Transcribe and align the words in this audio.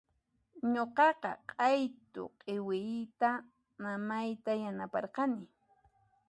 Nuqaqa 0.73 1.31
q'aytu 1.49 2.23
khiwiyta 2.41 3.29
mamayta 3.83 4.51
yanaparqani. 4.63 5.43